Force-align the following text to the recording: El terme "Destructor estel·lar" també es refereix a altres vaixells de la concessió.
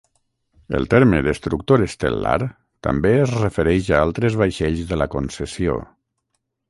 El 0.77 0.87
terme 0.93 1.17
"Destructor 1.27 1.83
estel·lar" 1.87 2.39
també 2.87 3.11
es 3.25 3.35
refereix 3.43 3.91
a 3.95 4.01
altres 4.07 4.39
vaixells 4.43 4.83
de 4.93 4.99
la 5.03 5.09
concessió. 5.17 5.77